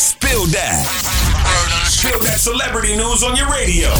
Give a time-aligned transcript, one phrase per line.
[0.00, 0.86] Spill that.
[1.86, 3.90] Spill that celebrity news on your radio.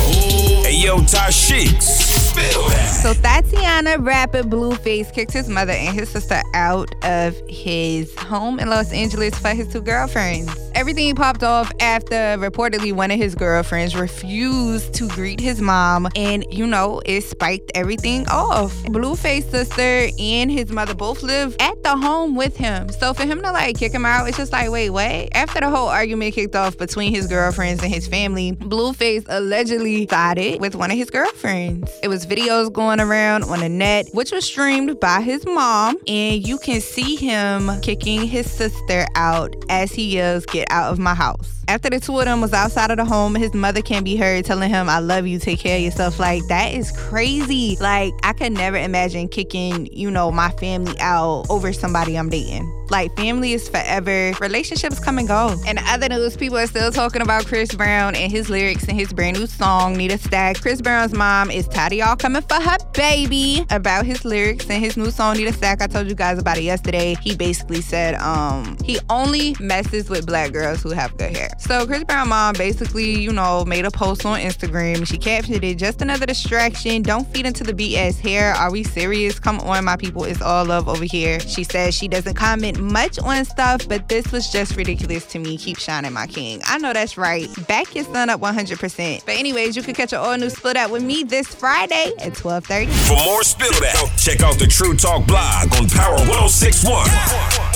[0.65, 2.10] Hey, yo, Tashiks.
[2.31, 8.69] So Thotiana rapper Blueface kicked his mother and his sister out of his home in
[8.69, 10.55] Los Angeles for his two girlfriends.
[10.75, 16.45] Everything popped off after reportedly one of his girlfriends refused to greet his mom, and
[16.51, 18.73] you know, it spiked everything off.
[18.85, 22.91] Blueface sister and his mother both live at the home with him.
[22.91, 25.29] So for him to like kick him out, it's just like, wait, what?
[25.35, 30.61] After the whole argument kicked off between his girlfriends and his family, Blueface allegedly sided
[30.61, 31.91] with one of his girlfriends.
[32.03, 36.47] It was videos going around on the net, which was streamed by his mom, and
[36.47, 41.15] you can see him kicking his sister out as he yells, Get out of my
[41.15, 41.60] house.
[41.71, 44.45] After the two of them was outside of the home, his mother can be heard
[44.45, 46.19] telling him, I love you, take care of yourself.
[46.19, 47.77] Like, that is crazy.
[47.81, 52.69] Like, I could never imagine kicking, you know, my family out over somebody I'm dating.
[52.91, 54.33] Like, family is forever.
[54.41, 55.55] Relationships come and go.
[55.65, 59.13] And other news, people are still talking about Chris Brown and his lyrics in his
[59.13, 60.61] brand new song, Need a Stack.
[60.61, 64.83] Chris Brown's mom is tired of y'all coming for her baby about his lyrics and
[64.83, 65.83] his new song, Need a Stack.
[65.83, 67.15] I told you guys about it yesterday.
[67.23, 71.51] He basically said, um, he only messes with black girls who have good hair.
[71.61, 75.07] So Chris Brown mom basically, you know, made a post on Instagram.
[75.07, 77.03] She captioned it, just another distraction.
[77.03, 78.53] Don't feed into the BS hair.
[78.55, 79.39] Are we serious?
[79.39, 80.25] Come on, my people.
[80.25, 81.39] It's all love over here.
[81.39, 85.59] She says she doesn't comment much on stuff, but this was just ridiculous to me.
[85.59, 86.61] Keep shining, my king.
[86.65, 87.49] I know that's right.
[87.69, 89.25] Back your son up 100%.
[89.25, 92.37] But anyways, you can catch an all new split up with me this Friday at
[92.37, 92.91] 1230.
[92.91, 97.70] For more Spill Dat, check out the True Talk blog on Power 1061.